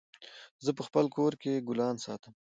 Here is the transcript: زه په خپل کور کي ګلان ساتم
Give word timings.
زه 0.65 0.71
په 0.77 0.83
خپل 0.87 1.05
کور 1.15 1.33
کي 1.41 1.51
ګلان 1.67 1.95
ساتم 2.05 2.33